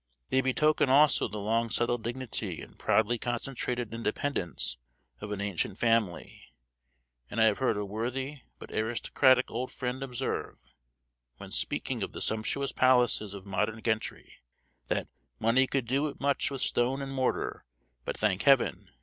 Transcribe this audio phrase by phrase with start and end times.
[0.29, 4.77] They betoken also the long settled dignity and proudly concentrated independence
[5.19, 6.55] of an ancient family;
[7.29, 10.73] and I have heard a worthy but aristocratic old friend observe,
[11.37, 14.37] when speaking of the sumptuous palaces of modern gentry,
[14.87, 17.63] that "money could do much with stone and mortar,
[18.03, 18.89] but thank Heaven!